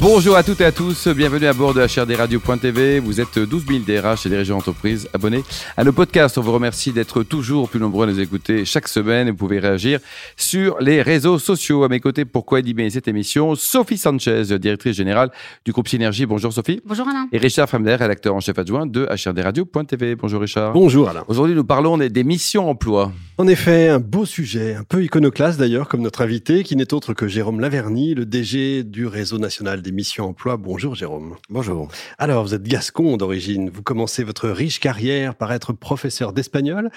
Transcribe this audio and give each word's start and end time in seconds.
Bonjour 0.00 0.36
à 0.36 0.44
toutes 0.44 0.60
et 0.60 0.64
à 0.64 0.70
tous, 0.70 1.08
bienvenue 1.08 1.46
à 1.46 1.52
bord 1.52 1.74
de 1.74 1.80
HRDRadio.tv. 1.80 3.00
Vous 3.00 3.20
êtes 3.20 3.36
12 3.36 3.64
000 3.66 3.78
DRH 3.80 4.26
et 4.26 4.28
dirigeants 4.28 4.58
d'entreprise 4.58 5.08
abonnés 5.12 5.42
à 5.76 5.82
nos 5.82 5.92
podcasts. 5.92 6.38
On 6.38 6.40
vous 6.40 6.52
remercie 6.52 6.92
d'être 6.92 7.24
toujours 7.24 7.68
plus 7.68 7.80
nombreux 7.80 8.06
à 8.06 8.10
nous 8.10 8.20
écouter 8.20 8.64
chaque 8.64 8.86
semaine. 8.86 9.30
Vous 9.30 9.36
pouvez 9.36 9.58
réagir 9.58 9.98
sur 10.36 10.78
les 10.78 11.02
réseaux 11.02 11.40
sociaux. 11.40 11.82
À 11.82 11.88
mes 11.88 11.98
côtés, 11.98 12.24
pour 12.24 12.46
co-animer 12.46 12.90
cette 12.90 13.08
émission, 13.08 13.56
Sophie 13.56 13.98
Sanchez, 13.98 14.44
directrice 14.60 14.96
générale 14.96 15.30
du 15.64 15.72
groupe 15.72 15.88
Synergie. 15.88 16.26
Bonjour 16.26 16.52
Sophie. 16.52 16.80
Bonjour 16.86 17.08
Alain. 17.08 17.26
Et 17.32 17.38
Richard 17.38 17.68
Fremder, 17.68 17.96
rédacteur 17.96 18.36
en 18.36 18.40
chef 18.40 18.56
adjoint 18.56 18.86
de 18.86 19.04
HRDRadio.tv. 19.06 20.14
Bonjour 20.14 20.40
Richard. 20.40 20.74
Bonjour 20.74 21.08
Alain. 21.08 21.24
Aujourd'hui, 21.26 21.56
nous 21.56 21.64
parlons 21.64 21.98
des 21.98 22.24
missions 22.24 22.70
emploi. 22.70 23.10
En 23.36 23.46
effet, 23.46 23.88
un 23.88 24.00
beau 24.00 24.24
sujet, 24.24 24.74
un 24.74 24.82
peu 24.82 25.02
iconoclaste 25.02 25.58
d'ailleurs, 25.58 25.88
comme 25.88 26.02
notre 26.02 26.22
invité, 26.22 26.62
qui 26.62 26.76
n'est 26.76 26.92
autre 26.92 27.14
que 27.14 27.28
Jérôme 27.28 27.60
Laverny, 27.60 28.14
le 28.14 28.26
DG 28.26 28.84
du 28.84 29.06
Réseau 29.06 29.38
national 29.38 29.80
des 29.80 29.87
missions 29.92 30.26
emploi. 30.26 30.56
Bonjour 30.56 30.94
Jérôme. 30.94 31.36
Bonjour. 31.48 31.88
Alors, 32.18 32.44
vous 32.44 32.54
êtes 32.54 32.62
gascon 32.62 33.16
d'origine. 33.16 33.70
Vous 33.70 33.82
commencez 33.82 34.24
votre 34.24 34.48
riche 34.48 34.80
carrière 34.80 35.34
par 35.34 35.52
être 35.52 35.72
professeur 35.72 36.32
d'espagnol. 36.32 36.90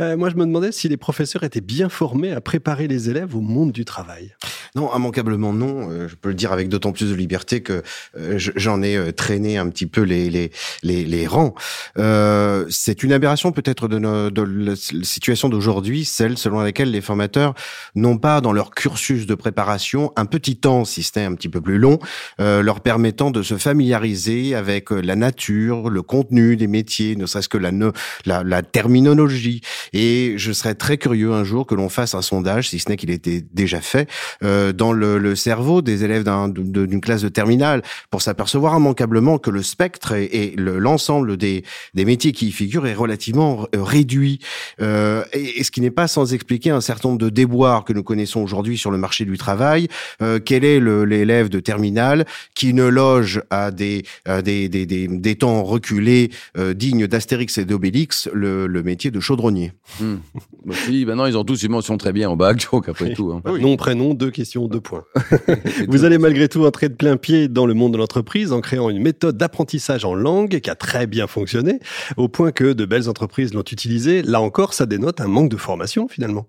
Euh, 0.00 0.16
moi, 0.16 0.30
je 0.30 0.36
me 0.36 0.44
demandais 0.44 0.72
si 0.72 0.88
les 0.88 0.96
professeurs 0.96 1.42
étaient 1.42 1.60
bien 1.60 1.88
formés 1.88 2.32
à 2.32 2.40
préparer 2.40 2.88
les 2.88 3.10
élèves 3.10 3.34
au 3.34 3.40
monde 3.40 3.72
du 3.72 3.84
travail. 3.84 4.34
Non, 4.74 4.94
immanquablement 4.94 5.52
non. 5.52 5.90
Euh, 5.90 6.08
je 6.08 6.16
peux 6.16 6.28
le 6.28 6.34
dire 6.34 6.52
avec 6.52 6.68
d'autant 6.68 6.92
plus 6.92 7.10
de 7.10 7.14
liberté 7.14 7.62
que 7.62 7.82
euh, 8.16 8.34
j'en 8.36 8.82
ai 8.82 9.12
traîné 9.12 9.56
un 9.58 9.68
petit 9.68 9.86
peu 9.86 10.02
les 10.02 10.30
les 10.30 10.50
les, 10.82 11.04
les 11.04 11.26
rangs. 11.26 11.54
C'est 12.68 13.02
une 13.02 13.12
aberration 13.12 13.52
peut-être 13.52 13.88
de, 13.88 14.30
de 14.30 14.42
la 14.42 14.76
situation 14.76 15.48
d'aujourd'hui, 15.48 16.04
celle 16.04 16.36
selon 16.38 16.60
laquelle 16.60 16.90
les 16.90 17.00
formateurs 17.00 17.54
n'ont 17.94 18.18
pas 18.18 18.40
dans 18.40 18.52
leur 18.52 18.70
cursus 18.70 19.26
de 19.26 19.34
préparation 19.34 20.12
un 20.16 20.26
petit 20.26 20.56
temps, 20.56 20.84
si 20.84 21.08
n'est 21.16 21.24
un 21.24 21.34
petit 21.34 21.48
peu 21.48 21.60
plus 21.60 21.78
long, 21.78 21.98
euh, 22.40 22.62
leur 22.62 22.80
permettant 22.80 23.30
de 23.30 23.42
se 23.42 23.56
familiariser 23.56 24.54
avec 24.54 24.90
la 24.90 25.16
nature, 25.16 25.90
le 25.90 26.02
contenu 26.02 26.56
des 26.56 26.66
métiers, 26.66 27.16
ne 27.16 27.26
serait-ce 27.26 27.48
que 27.48 27.58
la, 27.58 27.70
la 28.24 28.42
la 28.44 28.62
terminologie. 28.62 29.60
Et 29.92 30.34
je 30.36 30.52
serais 30.52 30.74
très 30.74 30.98
curieux 30.98 31.32
un 31.32 31.44
jour 31.44 31.66
que 31.66 31.74
l'on 31.74 31.88
fasse 31.88 32.14
un 32.14 32.22
sondage, 32.22 32.70
si 32.70 32.78
ce 32.78 32.88
n'est 32.88 32.96
qu'il 32.96 33.10
était 33.10 33.44
déjà 33.52 33.80
fait. 33.80 34.08
Euh, 34.42 34.72
dans 34.72 34.92
le, 34.92 35.18
le, 35.18 35.36
cerveau 35.36 35.82
des 35.82 36.04
élèves 36.04 36.24
d'une 36.24 37.00
classe 37.00 37.22
de 37.22 37.28
terminale 37.28 37.82
pour 38.10 38.22
s'apercevoir 38.22 38.76
immanquablement 38.76 39.38
que 39.38 39.50
le 39.50 39.62
spectre 39.62 40.12
et, 40.14 40.54
l'ensemble 40.56 41.36
des, 41.36 41.64
des 41.94 42.04
métiers 42.04 42.32
qui 42.32 42.48
y 42.48 42.52
figurent 42.52 42.86
est 42.86 42.94
relativement 42.94 43.66
réduit. 43.74 44.40
Euh, 44.80 45.24
et, 45.32 45.60
et, 45.60 45.64
ce 45.64 45.70
qui 45.70 45.80
n'est 45.80 45.90
pas 45.90 46.08
sans 46.08 46.32
expliquer 46.34 46.70
un 46.70 46.80
certain 46.80 47.10
nombre 47.10 47.20
de 47.20 47.28
déboires 47.28 47.84
que 47.84 47.92
nous 47.92 48.02
connaissons 48.02 48.40
aujourd'hui 48.40 48.78
sur 48.78 48.90
le 48.90 48.98
marché 48.98 49.24
du 49.24 49.38
travail. 49.38 49.88
Euh, 50.22 50.38
quel 50.44 50.64
est 50.64 50.80
l'élève 50.80 51.48
de 51.48 51.60
terminale 51.60 52.25
qui 52.54 52.74
ne 52.74 52.84
loge 52.84 53.42
à 53.50 53.70
des, 53.70 54.04
à 54.24 54.42
des, 54.42 54.68
des, 54.68 54.86
des, 54.86 55.08
des, 55.08 55.36
temps 55.36 55.62
reculés 55.62 56.30
euh, 56.56 56.74
dignes 56.74 57.06
d'Astérix 57.06 57.58
et 57.58 57.64
d'Obélix 57.64 58.28
le, 58.32 58.66
le, 58.66 58.82
métier 58.82 59.10
de 59.10 59.20
chaudronnier 59.20 59.72
mmh. 60.00 60.14
oui, 60.88 61.04
maintenant 61.04 61.26
ils 61.26 61.36
ont 61.36 61.44
tous 61.44 61.62
une 61.62 61.72
mention 61.72 61.96
très 61.96 62.12
bien 62.12 62.30
en 62.30 62.36
bac, 62.36 62.66
donc 62.72 62.88
après 62.88 63.12
tout. 63.12 63.32
Hein. 63.32 63.42
Oui. 63.44 63.60
Nom, 63.60 63.76
prénom, 63.76 64.14
deux 64.14 64.30
questions 64.30 64.66
deux 64.68 64.80
points. 64.80 65.04
Vous 65.88 66.04
allez 66.04 66.18
malgré 66.18 66.48
tout 66.48 66.64
entrer 66.64 66.88
de 66.88 66.94
plein 66.94 67.16
pied 67.16 67.48
dans 67.48 67.66
le 67.66 67.74
monde 67.74 67.92
de 67.92 67.98
l'entreprise 67.98 68.52
en 68.52 68.60
créant 68.60 68.90
une 68.90 69.00
méthode 69.00 69.36
d'apprentissage 69.36 70.04
en 70.04 70.14
langue 70.14 70.60
qui 70.60 70.70
a 70.70 70.74
très 70.74 71.06
bien 71.06 71.26
fonctionné, 71.26 71.80
au 72.16 72.28
point 72.28 72.52
que 72.52 72.72
de 72.72 72.84
belles 72.84 73.08
entreprises 73.08 73.54
l'ont 73.54 73.62
utilisée. 73.62 74.22
Là 74.22 74.40
encore, 74.40 74.74
ça 74.74 74.86
dénote 74.86 75.20
un 75.20 75.28
manque 75.28 75.50
de 75.50 75.56
formation 75.56 76.08
finalement. 76.08 76.46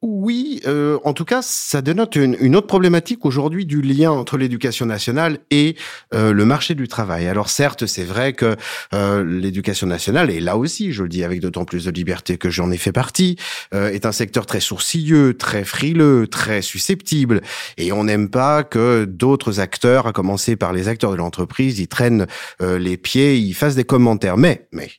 Oui, 0.00 0.60
euh, 0.64 1.00
en 1.02 1.12
tout 1.12 1.24
cas, 1.24 1.40
ça 1.42 1.82
dénote 1.82 2.14
une, 2.14 2.36
une 2.38 2.54
autre 2.54 2.68
problématique 2.68 3.26
aujourd'hui 3.26 3.66
du 3.66 3.82
lien 3.82 4.12
entre 4.12 4.38
l'éducation 4.38 4.86
nationale 4.86 5.40
et 5.50 5.74
euh, 6.14 6.32
le 6.32 6.44
marché 6.44 6.76
du 6.76 6.86
travail. 6.86 7.26
Alors 7.26 7.50
certes, 7.50 7.86
c'est 7.86 8.04
vrai 8.04 8.32
que 8.32 8.54
euh, 8.94 9.24
l'éducation 9.24 9.88
nationale, 9.88 10.30
et 10.30 10.38
là 10.38 10.56
aussi, 10.56 10.92
je 10.92 11.02
le 11.02 11.08
dis 11.08 11.24
avec 11.24 11.40
d'autant 11.40 11.64
plus 11.64 11.84
de 11.84 11.90
liberté 11.90 12.38
que 12.38 12.48
j'en 12.48 12.70
ai 12.70 12.76
fait 12.76 12.92
partie, 12.92 13.38
euh, 13.74 13.90
est 13.90 14.06
un 14.06 14.12
secteur 14.12 14.46
très 14.46 14.60
sourcilleux, 14.60 15.36
très 15.36 15.64
frileux, 15.64 16.28
très 16.28 16.62
susceptible, 16.62 17.40
et 17.76 17.90
on 17.90 18.04
n'aime 18.04 18.30
pas 18.30 18.62
que 18.62 19.04
d'autres 19.04 19.58
acteurs, 19.58 20.06
à 20.06 20.12
commencer 20.12 20.54
par 20.54 20.72
les 20.72 20.86
acteurs 20.86 21.10
de 21.10 21.16
l'entreprise, 21.16 21.80
y 21.80 21.88
traînent 21.88 22.28
euh, 22.62 22.78
les 22.78 22.98
pieds, 22.98 23.36
y 23.36 23.52
fassent 23.52 23.74
des 23.74 23.82
commentaires. 23.82 24.36
Mais, 24.36 24.68
mais, 24.70 24.92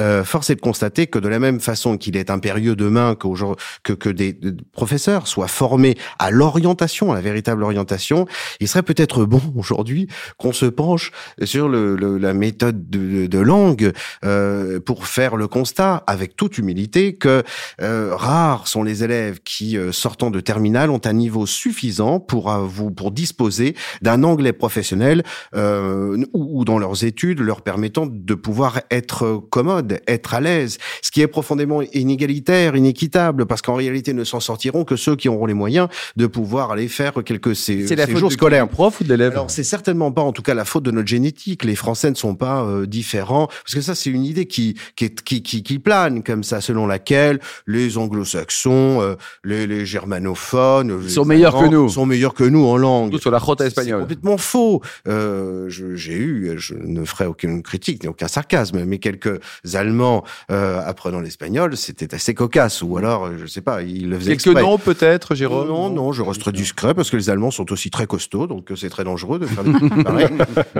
euh, 0.00 0.24
force 0.24 0.50
est 0.50 0.56
de 0.56 0.60
constater 0.60 1.06
que 1.06 1.20
de 1.20 1.28
la 1.28 1.38
même 1.38 1.60
façon 1.60 1.96
qu'il 1.96 2.16
est 2.16 2.30
impérieux 2.30 2.74
demain 2.74 3.14
que, 3.14 3.92
que 3.92 4.08
des 4.08 4.39
professeurs 4.72 5.26
soient 5.26 5.48
formés 5.48 5.96
à 6.18 6.30
l'orientation, 6.30 7.12
à 7.12 7.14
la 7.14 7.20
véritable 7.20 7.62
orientation, 7.62 8.26
il 8.60 8.68
serait 8.68 8.82
peut-être 8.82 9.24
bon 9.24 9.40
aujourd'hui 9.56 10.08
qu'on 10.38 10.52
se 10.52 10.66
penche 10.66 11.12
sur 11.42 11.68
le, 11.68 11.96
le, 11.96 12.18
la 12.18 12.34
méthode 12.34 12.88
de, 12.90 13.26
de 13.26 13.38
langue 13.38 13.92
euh, 14.24 14.80
pour 14.80 15.06
faire 15.06 15.36
le 15.36 15.48
constat, 15.48 16.04
avec 16.06 16.36
toute 16.36 16.58
humilité, 16.58 17.16
que 17.16 17.42
euh, 17.80 18.14
rares 18.14 18.68
sont 18.68 18.82
les 18.82 19.04
élèves 19.04 19.40
qui, 19.44 19.76
euh, 19.76 19.92
sortant 19.92 20.30
de 20.30 20.40
terminale, 20.40 20.90
ont 20.90 21.00
un 21.04 21.12
niveau 21.12 21.46
suffisant 21.46 22.20
pour 22.20 22.50
vous 22.50 22.90
pour 22.90 23.10
disposer 23.10 23.74
d'un 24.02 24.22
anglais 24.22 24.52
professionnel 24.52 25.22
euh, 25.54 26.24
ou 26.32 26.59
dans 26.70 26.78
leurs 26.78 27.02
études 27.04 27.40
leur 27.40 27.62
permettant 27.62 28.06
de 28.08 28.34
pouvoir 28.34 28.80
être 28.92 29.42
commode, 29.50 30.00
être 30.06 30.34
à 30.34 30.40
l'aise, 30.40 30.78
ce 31.02 31.10
qui 31.10 31.20
est 31.20 31.26
profondément 31.26 31.82
inégalitaire, 31.82 32.76
inéquitable, 32.76 33.46
parce 33.46 33.60
qu'en 33.60 33.74
réalité 33.74 34.12
ne 34.12 34.22
s'en 34.22 34.38
sortiront 34.38 34.84
que 34.84 34.94
ceux 34.94 35.16
qui 35.16 35.28
auront 35.28 35.46
les 35.46 35.54
moyens 35.54 35.88
de 36.16 36.26
pouvoir 36.28 36.70
aller 36.70 36.86
faire 36.86 37.12
quelques 37.24 37.56
sé 37.56 37.86
C'est 37.88 37.96
la 37.96 38.06
faute 38.06 38.16
jours 38.18 38.28
de 38.28 38.34
scolaires. 38.34 38.68
prof 38.68 39.00
ou 39.00 39.04
de 39.04 39.08
l'élève 39.08 39.32
Alors 39.32 39.50
c'est 39.50 39.64
certainement 39.64 40.12
pas, 40.12 40.22
en 40.22 40.32
tout 40.32 40.42
cas, 40.42 40.54
la 40.54 40.64
faute 40.64 40.84
de 40.84 40.92
notre 40.92 41.08
génétique. 41.08 41.64
Les 41.64 41.74
Français 41.74 42.08
ne 42.10 42.14
sont 42.14 42.36
pas 42.36 42.62
euh, 42.62 42.86
différents, 42.86 43.48
parce 43.48 43.74
que 43.74 43.80
ça 43.80 43.96
c'est 43.96 44.10
une 44.10 44.24
idée 44.24 44.46
qui 44.46 44.76
qui, 44.94 45.06
est, 45.06 45.22
qui 45.22 45.42
qui 45.42 45.64
qui 45.64 45.78
plane 45.80 46.22
comme 46.22 46.44
ça, 46.44 46.60
selon 46.60 46.86
laquelle 46.86 47.40
les 47.66 47.98
Anglo-Saxons, 47.98 49.00
euh, 49.00 49.14
les, 49.42 49.66
les 49.66 49.84
germanophones, 49.84 51.08
sont 51.08 51.24
meilleurs 51.24 51.58
que 51.60 51.66
nous, 51.66 51.88
sont 51.88 52.06
meilleurs 52.06 52.34
que 52.34 52.44
nous 52.44 52.64
en 52.64 52.76
langue. 52.76 53.10
Tout 53.10 53.18
sur 53.18 53.32
la 53.32 53.38
rota 53.38 53.66
espagnole. 53.66 54.00
C'est 54.02 54.02
complètement 54.02 54.38
faux. 54.38 54.82
Euh, 55.08 55.68
J'ai 55.68 56.14
eu, 56.16 56.59
je 56.60 56.74
ne 56.74 57.04
ferai 57.04 57.26
aucune 57.26 57.62
critique, 57.62 58.02
ni 58.02 58.08
aucun 58.08 58.28
sarcasme, 58.28 58.84
mais 58.84 58.98
quelques 58.98 59.40
Allemands 59.74 60.24
euh, 60.50 60.80
apprenant 60.84 61.20
l'espagnol, 61.20 61.76
c'était 61.76 62.14
assez 62.14 62.34
cocasse. 62.34 62.82
Ou 62.82 62.96
alors, 62.96 63.36
je 63.36 63.46
sais 63.46 63.60
pas, 63.60 63.82
ils 63.82 64.08
le 64.08 64.18
faisaient 64.18 64.32
Quelques 64.32 64.46
exprès. 64.46 64.62
noms 64.62 64.78
peut-être, 64.78 65.34
Jérôme 65.34 65.68
Non, 65.68 65.90
non, 65.90 66.12
je 66.12 66.22
reste 66.22 66.40
très 66.40 66.52
discret 66.52 66.94
parce 66.94 67.10
que 67.10 67.16
les 67.16 67.30
Allemands 67.30 67.50
sont 67.50 67.70
aussi 67.72 67.90
très 67.90 68.06
costauds, 68.06 68.46
donc 68.46 68.70
euh, 68.70 68.76
c'est 68.76 68.90
très 68.90 69.04
dangereux 69.04 69.38
de 69.38 69.46
faire 69.46 69.64
des 69.64 69.72
trucs 69.88 70.04
pareils. 70.04 70.28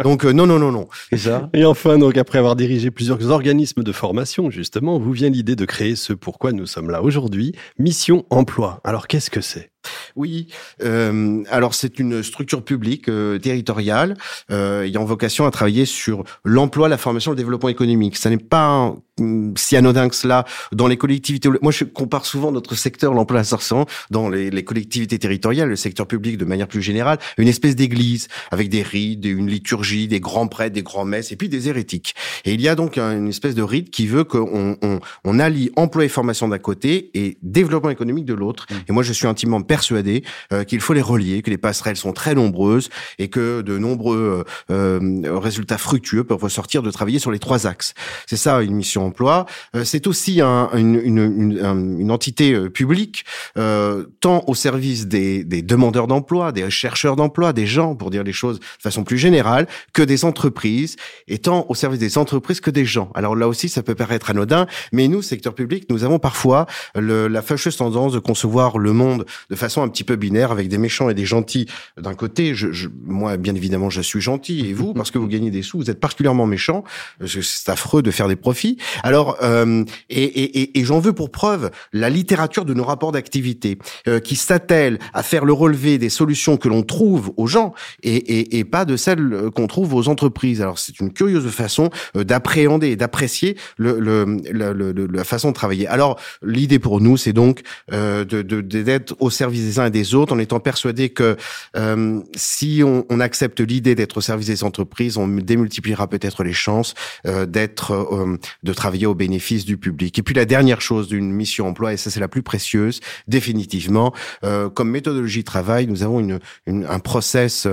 Donc 0.02 0.24
euh, 0.24 0.32
non, 0.32 0.46
non, 0.46 0.58
non, 0.58 0.72
non. 0.72 0.88
C'est 1.10 1.18
ça 1.18 1.48
Et 1.52 1.64
enfin, 1.64 1.98
donc 1.98 2.16
après 2.16 2.38
avoir 2.38 2.56
dirigé 2.56 2.90
plusieurs 2.90 3.30
organismes 3.30 3.82
de 3.82 3.92
formation, 3.92 4.50
justement, 4.50 4.98
vous 4.98 5.12
vient 5.12 5.30
l'idée 5.30 5.56
de 5.56 5.64
créer 5.64 5.96
ce 5.96 6.12
pourquoi 6.12 6.52
nous 6.52 6.66
sommes 6.66 6.90
là 6.90 7.02
aujourd'hui, 7.02 7.52
Mission 7.78 8.24
Emploi. 8.30 8.80
Alors 8.84 9.06
qu'est-ce 9.06 9.30
que 9.30 9.40
c'est? 9.40 9.69
Oui, 10.16 10.48
euh, 10.82 11.42
alors 11.50 11.74
c'est 11.74 11.98
une 11.98 12.22
structure 12.22 12.64
publique 12.64 13.08
euh, 13.08 13.38
territoriale 13.38 14.16
euh, 14.50 14.82
ayant 14.82 15.04
vocation 15.04 15.46
à 15.46 15.50
travailler 15.50 15.84
sur 15.84 16.24
l'emploi, 16.44 16.88
la 16.88 16.98
formation, 16.98 17.32
le 17.32 17.36
développement 17.36 17.68
économique. 17.68 18.16
Ça 18.16 18.30
n'est 18.30 18.36
pas 18.36 18.94
hum, 19.18 19.54
si 19.56 19.76
anodin 19.76 20.08
que 20.08 20.14
cela 20.14 20.44
dans 20.72 20.86
les 20.86 20.96
collectivités. 20.96 21.48
Moi, 21.62 21.72
je 21.72 21.84
compare 21.84 22.26
souvent 22.26 22.52
notre 22.52 22.74
secteur, 22.74 23.14
l'emploi 23.14 23.40
insertion, 23.40 23.86
dans 24.10 24.28
les, 24.28 24.50
les, 24.50 24.64
collectivités 24.64 25.18
territoriales, 25.18 25.68
le 25.68 25.76
secteur 25.76 26.06
public 26.06 26.36
de 26.36 26.44
manière 26.44 26.68
plus 26.68 26.82
générale, 26.82 27.18
une 27.38 27.48
espèce 27.48 27.76
d'église 27.76 28.28
avec 28.50 28.68
des 28.68 28.82
rites, 28.82 29.24
une 29.24 29.48
liturgie, 29.48 30.08
des 30.08 30.20
grands 30.20 30.48
prêtres, 30.48 30.74
des 30.74 30.82
grands 30.82 31.04
messes 31.04 31.32
et 31.32 31.36
puis 31.36 31.48
des 31.48 31.68
hérétiques. 31.68 32.14
Et 32.44 32.54
il 32.54 32.60
y 32.60 32.68
a 32.68 32.74
donc 32.74 32.98
une 32.98 33.28
espèce 33.28 33.54
de 33.54 33.62
rite 33.62 33.90
qui 33.90 34.06
veut 34.06 34.24
qu'on 34.24 34.76
on, 34.82 35.00
on 35.24 35.38
allie 35.38 35.70
emploi 35.76 36.04
et 36.04 36.08
formation 36.08 36.48
d'un 36.48 36.58
côté 36.58 37.10
et 37.14 37.38
développement 37.42 37.90
économique 37.90 38.24
de 38.24 38.34
l'autre. 38.34 38.66
Mmh. 38.70 38.74
Et 38.88 38.92
moi, 38.92 39.02
je 39.02 39.12
suis 39.12 39.26
intimement 39.26 39.60
persuadé 39.74 40.24
euh, 40.52 40.64
qu'il 40.64 40.80
faut 40.80 40.94
les 40.94 41.06
relier, 41.12 41.42
que 41.42 41.50
les 41.50 41.62
passerelles 41.66 42.00
sont 42.06 42.12
très 42.12 42.34
nombreuses 42.34 42.88
et 43.20 43.28
que 43.28 43.60
de 43.62 43.78
nombreux 43.78 44.44
euh, 44.70 45.38
résultats 45.38 45.78
fructueux 45.78 46.24
peuvent 46.24 46.42
ressortir 46.42 46.82
de 46.82 46.90
travailler 46.90 47.20
sur 47.20 47.30
les 47.30 47.38
trois 47.38 47.68
axes. 47.68 47.94
C'est 48.26 48.36
ça 48.36 48.62
une 48.62 48.74
mission 48.74 49.06
emploi. 49.06 49.46
Euh, 49.76 49.84
c'est 49.84 50.08
aussi 50.08 50.40
un, 50.40 50.70
une, 50.74 50.96
une, 50.96 51.18
une, 51.18 52.00
une, 52.00 52.10
entité 52.10 52.52
euh, 52.52 52.68
publique, 52.68 53.24
euh, 53.56 54.06
tant 54.20 54.42
au 54.48 54.54
service 54.54 55.06
des, 55.06 55.44
des 55.44 55.62
demandeurs 55.62 56.08
d'emploi, 56.08 56.50
des 56.50 56.68
chercheurs 56.70 57.14
d'emploi, 57.14 57.52
des 57.52 57.66
gens, 57.66 57.94
pour 57.94 58.10
dire 58.10 58.24
les 58.24 58.32
choses 58.32 58.58
de 58.58 58.82
façon 58.82 59.04
plus 59.04 59.18
générale, 59.18 59.68
que 59.92 60.02
des 60.02 60.24
entreprises, 60.24 60.96
et 61.28 61.38
tant 61.38 61.66
au 61.68 61.74
service 61.74 62.00
des 62.00 62.18
entreprises 62.18 62.60
que 62.60 62.70
des 62.70 62.84
gens. 62.84 63.10
Alors 63.14 63.36
là 63.36 63.46
aussi, 63.46 63.68
ça 63.68 63.82
peut 63.82 63.94
paraître 63.94 64.30
anodin, 64.30 64.66
mais 64.92 65.06
nous, 65.06 65.22
secteur 65.22 65.54
public, 65.54 65.86
nous 65.90 66.02
avons 66.02 66.18
parfois 66.18 66.66
le, 66.94 67.28
la 67.28 67.42
fâcheuse 67.42 67.76
tendance 67.76 68.12
de 68.12 68.18
concevoir 68.18 68.78
le 68.78 68.92
monde 68.92 69.26
de 69.48 69.56
façon 69.60 69.82
un 69.82 69.88
petit 69.88 70.04
peu 70.04 70.16
binaire, 70.16 70.50
avec 70.50 70.68
des 70.68 70.78
méchants 70.78 71.08
et 71.10 71.14
des 71.14 71.26
gentils 71.26 71.66
d'un 71.96 72.14
côté. 72.14 72.54
Je, 72.54 72.72
je, 72.72 72.88
moi, 73.04 73.36
bien 73.36 73.54
évidemment, 73.54 73.90
je 73.90 74.00
suis 74.00 74.20
gentil, 74.20 74.66
et 74.68 74.72
vous, 74.72 74.94
parce 74.94 75.10
que 75.10 75.18
vous 75.18 75.28
gagnez 75.28 75.50
des 75.50 75.62
sous, 75.62 75.78
vous 75.78 75.90
êtes 75.90 76.00
particulièrement 76.00 76.46
méchant. 76.46 76.82
C'est 77.26 77.68
affreux 77.70 78.02
de 78.02 78.10
faire 78.10 78.28
des 78.28 78.36
profits. 78.36 78.78
Alors, 79.02 79.36
euh, 79.42 79.84
et, 80.08 80.24
et, 80.24 80.78
et 80.78 80.84
j'en 80.84 80.98
veux 80.98 81.12
pour 81.12 81.30
preuve 81.30 81.70
la 81.92 82.08
littérature 82.10 82.64
de 82.64 82.74
nos 82.74 82.84
rapports 82.84 83.12
d'activité 83.12 83.78
euh, 84.08 84.20
qui 84.20 84.36
s'attelle 84.36 84.98
à 85.12 85.22
faire 85.22 85.44
le 85.44 85.52
relevé 85.52 85.98
des 85.98 86.08
solutions 86.08 86.56
que 86.56 86.68
l'on 86.68 86.82
trouve 86.82 87.32
aux 87.36 87.46
gens 87.46 87.74
et, 88.02 88.16
et, 88.16 88.58
et 88.58 88.64
pas 88.64 88.84
de 88.84 88.96
celles 88.96 89.50
qu'on 89.54 89.66
trouve 89.66 89.94
aux 89.94 90.08
entreprises. 90.08 90.62
Alors, 90.62 90.78
c'est 90.78 91.00
une 91.00 91.12
curieuse 91.12 91.46
façon 91.50 91.90
euh, 92.16 92.24
d'appréhender 92.24 92.88
et 92.88 92.96
d'apprécier 92.96 93.56
le, 93.76 93.98
le, 93.98 94.24
le, 94.50 95.06
la 95.06 95.24
façon 95.24 95.48
de 95.50 95.54
travailler. 95.54 95.86
Alors, 95.86 96.18
l'idée 96.42 96.78
pour 96.78 97.00
nous, 97.00 97.16
c'est 97.16 97.32
donc 97.32 97.60
euh, 97.92 98.24
de 98.24 98.42
d'être 98.60 99.14
au 99.20 99.30
service 99.30 99.49
des 99.58 99.78
uns 99.78 99.86
et 99.86 99.90
des 99.90 100.14
autres, 100.14 100.34
en 100.34 100.38
étant 100.38 100.60
persuadé 100.60 101.08
que 101.10 101.36
euh, 101.76 102.20
si 102.36 102.82
on, 102.84 103.04
on 103.08 103.20
accepte 103.20 103.60
l'idée 103.60 103.94
d'être 103.94 104.18
au 104.18 104.20
service 104.20 104.46
des 104.46 104.64
entreprises, 104.64 105.16
on 105.16 105.26
démultipliera 105.28 106.06
peut-être 106.06 106.44
les 106.44 106.52
chances 106.52 106.94
euh, 107.26 107.46
d'être, 107.46 107.92
euh, 107.92 108.36
de 108.62 108.72
travailler 108.72 109.06
au 109.06 109.14
bénéfice 109.14 109.64
du 109.64 109.76
public. 109.76 110.18
Et 110.18 110.22
puis 110.22 110.34
la 110.34 110.44
dernière 110.44 110.80
chose 110.80 111.08
d'une 111.08 111.32
mission 111.32 111.68
emploi, 111.68 111.92
et 111.92 111.96
ça 111.96 112.10
c'est 112.10 112.20
la 112.20 112.28
plus 112.28 112.42
précieuse, 112.42 113.00
définitivement, 113.28 114.14
euh, 114.44 114.68
comme 114.68 114.90
méthodologie 114.90 115.40
de 115.40 115.44
travail, 115.44 115.86
nous 115.86 116.02
avons 116.02 116.20
une, 116.20 116.38
une 116.66 116.86
un 116.90 116.98
process 116.98 117.68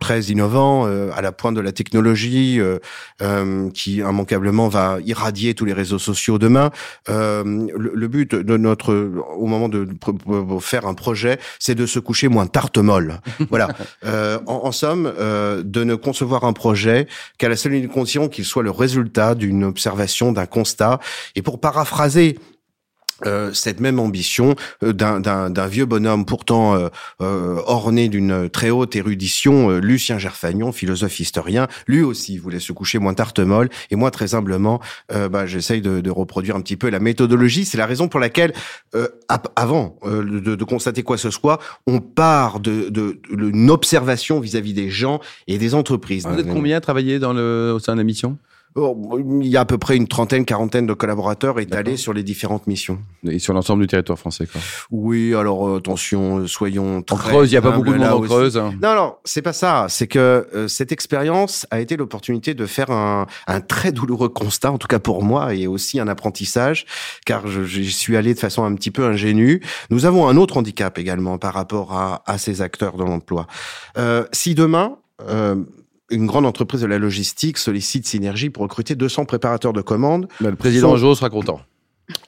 très 0.00 0.20
innovant 0.22 0.84
à 0.84 1.20
la 1.20 1.32
pointe 1.32 1.54
de 1.54 1.60
la 1.60 1.72
technologie 1.72 2.58
qui 3.74 3.96
immanquablement 3.96 4.68
va 4.68 4.98
irradier 5.04 5.54
tous 5.54 5.64
les 5.64 5.72
réseaux 5.72 5.98
sociaux 5.98 6.38
demain. 6.38 6.70
Le, 7.08 7.92
le, 7.94 8.08
but 8.08 8.34
de 8.34 8.56
notre, 8.56 8.94
au 9.36 9.46
moment 9.46 9.68
de 9.68 9.84
faire 10.60 10.86
un 10.86 10.94
projet, 10.94 11.38
c'est 11.58 11.74
de 11.74 11.86
se 11.86 11.98
coucher 11.98 12.28
moins 12.28 12.46
tarte 12.46 12.78
molle. 12.78 13.20
voilà. 13.50 13.68
en, 14.04 14.42
en, 14.46 14.72
somme, 14.72 15.12
de 15.64 15.84
ne 15.84 15.94
concevoir 15.94 16.44
un 16.44 16.52
projet 16.52 17.06
qu'à 17.38 17.48
la 17.48 17.56
seule 17.56 17.88
condition 17.88 18.28
qu'il 18.28 18.44
soit 18.44 18.62
le 18.62 18.70
résultat 18.70 19.34
d'une 19.34 19.64
observation, 19.64 20.32
d'un 20.32 20.46
constat. 20.46 20.98
Et 21.36 21.42
pour 21.42 21.60
paraphraser 21.60 22.38
euh, 23.26 23.52
cette 23.52 23.80
même 23.80 23.98
ambition 23.98 24.54
euh, 24.82 24.92
d'un 24.92 25.66
vieux 25.66 25.86
bonhomme 25.86 26.24
pourtant 26.24 26.74
euh, 26.74 26.88
orné 27.66 28.08
d'une 28.08 28.48
très 28.48 28.70
haute 28.70 28.96
érudition, 28.96 29.70
Lucien 29.78 30.18
Gerfagnon, 30.18 30.72
philosophe 30.72 31.20
historien, 31.20 31.68
lui 31.86 32.02
aussi 32.02 32.38
voulait 32.38 32.60
se 32.60 32.72
coucher 32.72 32.98
moins 32.98 33.14
tartemol 33.14 33.68
et 33.90 33.96
moi 33.96 34.10
très 34.10 34.34
humblement, 34.34 34.80
bah, 35.08 35.46
j'essaye 35.46 35.80
de, 35.80 36.00
de, 36.00 36.10
reproduire 36.10 36.56
un 36.56 36.60
petit 36.60 36.76
peu 36.76 36.90
la 36.90 37.00
méthodologie. 37.00 37.64
C'est 37.64 37.78
la 37.78 37.86
raison 37.86 38.08
pour 38.08 38.20
laquelle, 38.20 38.52
avant 39.56 39.96
de, 40.04 40.54
de, 40.54 40.64
constater 40.64 41.02
quoi 41.02 41.16
que 41.16 41.22
ce 41.22 41.30
soit, 41.30 41.58
on 41.86 42.00
part 42.00 42.60
de, 42.60 42.88
de, 42.88 43.70
observation 43.70 44.40
vis-à-vis 44.40 44.74
des 44.74 44.90
gens 44.90 45.20
et 45.46 45.58
des 45.58 45.74
entreprises. 45.74 46.26
Vous 46.26 46.38
êtes 46.38 46.48
combien 46.48 46.76
à 46.76 46.80
travailler 46.80 47.18
dans 47.18 47.32
le, 47.32 47.72
au 47.74 47.78
sein 47.78 47.92
de 47.94 47.98
la 47.98 48.04
mission? 48.04 48.38
Il 48.74 49.46
y 49.46 49.56
a 49.56 49.60
à 49.60 49.64
peu 49.64 49.76
près 49.76 49.96
une 49.96 50.08
trentaine, 50.08 50.44
quarantaine 50.44 50.86
de 50.86 50.94
collaborateurs 50.94 51.60
étalés 51.60 51.96
sur 51.96 52.12
les 52.12 52.22
différentes 52.22 52.66
missions. 52.66 52.98
Et 53.28 53.38
sur 53.38 53.52
l'ensemble 53.52 53.82
du 53.82 53.86
territoire 53.86 54.18
français, 54.18 54.46
quoi. 54.46 54.60
Oui, 54.90 55.34
alors 55.34 55.68
euh, 55.68 55.78
attention, 55.78 56.38
euh, 56.38 56.46
soyons 56.46 57.02
très. 57.02 57.14
En 57.14 57.18
Creuse, 57.18 57.50
il 57.50 57.54
n'y 57.54 57.58
a 57.58 57.62
pas 57.62 57.72
beaucoup 57.72 57.92
de 57.92 57.98
monde 57.98 58.08
en 58.08 58.20
Creuse. 58.20 58.56
Non, 58.56 58.94
non, 58.94 59.14
c'est 59.24 59.42
pas 59.42 59.52
ça. 59.52 59.86
C'est 59.88 60.06
que 60.06 60.48
euh, 60.54 60.68
cette 60.68 60.90
expérience 60.90 61.66
a 61.70 61.80
été 61.80 61.96
l'opportunité 61.96 62.54
de 62.54 62.64
faire 62.64 62.90
un, 62.90 63.26
un, 63.46 63.60
très 63.60 63.92
douloureux 63.92 64.30
constat, 64.30 64.72
en 64.72 64.78
tout 64.78 64.88
cas 64.88 64.98
pour 64.98 65.22
moi, 65.22 65.54
et 65.54 65.66
aussi 65.66 66.00
un 66.00 66.08
apprentissage, 66.08 66.86
car 67.26 67.46
j'y 67.46 67.92
suis 67.92 68.16
allé 68.16 68.32
de 68.32 68.38
façon 68.38 68.64
un 68.64 68.74
petit 68.74 68.90
peu 68.90 69.04
ingénue. 69.04 69.62
Nous 69.90 70.06
avons 70.06 70.28
un 70.28 70.36
autre 70.36 70.56
handicap 70.56 70.98
également 70.98 71.36
par 71.36 71.52
rapport 71.52 71.92
à, 71.92 72.22
à 72.26 72.38
ces 72.38 72.62
acteurs 72.62 72.96
de 72.96 73.04
l'emploi. 73.04 73.46
si 74.32 74.54
demain 74.54 74.96
une 76.12 76.26
grande 76.26 76.46
entreprise 76.46 76.82
de 76.82 76.86
la 76.86 76.98
logistique 76.98 77.58
sollicite 77.58 78.06
Synergie 78.06 78.50
pour 78.50 78.62
recruter 78.62 78.94
200 78.94 79.24
préparateurs 79.24 79.72
de 79.72 79.80
commandes. 79.80 80.28
le 80.40 80.54
président 80.54 80.96
Jo 80.96 81.14
sera 81.14 81.30
content. 81.30 81.60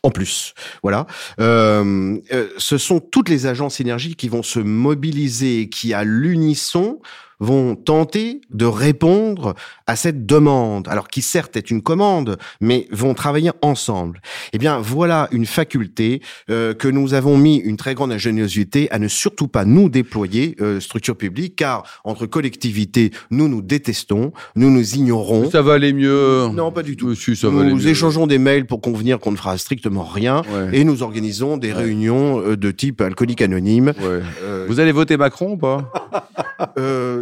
En 0.02 0.10
plus, 0.10 0.54
voilà. 0.82 1.06
Euh, 1.40 2.18
euh, 2.32 2.48
ce 2.58 2.78
sont 2.78 3.00
toutes 3.00 3.28
les 3.28 3.46
agences 3.46 3.76
Synergie 3.76 4.14
qui 4.16 4.28
vont 4.28 4.42
se 4.42 4.60
mobiliser, 4.60 5.68
qui 5.68 5.92
à 5.92 6.04
l'unisson 6.04 7.00
vont 7.40 7.74
tenter 7.76 8.40
de 8.50 8.64
répondre 8.64 9.54
à 9.86 9.96
cette 9.96 10.26
demande, 10.26 10.88
alors 10.88 11.08
qui 11.08 11.22
certes 11.22 11.56
est 11.56 11.70
une 11.70 11.82
commande, 11.82 12.36
mais 12.60 12.86
vont 12.90 13.14
travailler 13.14 13.50
ensemble. 13.62 14.20
Eh 14.52 14.58
bien, 14.58 14.78
voilà 14.78 15.28
une 15.32 15.46
faculté 15.46 16.22
euh, 16.50 16.74
que 16.74 16.88
nous 16.88 17.14
avons 17.14 17.36
mis 17.36 17.56
une 17.56 17.76
très 17.76 17.94
grande 17.94 18.12
ingéniosité 18.12 18.90
à 18.90 18.98
ne 18.98 19.08
surtout 19.08 19.48
pas 19.48 19.64
nous 19.64 19.88
déployer, 19.88 20.56
euh, 20.60 20.80
structure 20.80 21.16
publique, 21.16 21.56
car 21.56 21.84
entre 22.04 22.26
collectivités, 22.26 23.10
nous 23.30 23.48
nous 23.48 23.62
détestons, 23.62 24.32
nous 24.56 24.70
nous 24.70 24.94
ignorons. 24.94 25.50
Ça 25.50 25.62
va 25.62 25.74
aller 25.74 25.92
mieux. 25.92 26.48
Non, 26.52 26.72
pas 26.72 26.82
du 26.82 26.96
tout. 26.96 27.08
Monsieur, 27.08 27.34
ça 27.34 27.48
nous 27.50 27.88
échangeons 27.88 28.26
des 28.26 28.38
mails 28.38 28.66
pour 28.66 28.80
convenir 28.80 29.18
qu'on 29.18 29.32
ne 29.32 29.36
fera 29.36 29.56
strictement 29.58 30.04
rien, 30.04 30.42
et 30.72 30.84
nous 30.84 31.02
organisons 31.02 31.56
des 31.56 31.72
réunions 31.72 32.40
euh, 32.40 32.56
de 32.56 32.70
type 32.70 33.00
alcoolique 33.00 33.42
anonyme. 33.42 33.92
Ouais. 33.98 34.20
Euh, 34.42 34.66
Vous 34.68 34.80
allez 34.80 34.92
voter 34.92 35.16
Macron 35.16 35.52
ou 35.52 35.56
pas? 35.56 35.90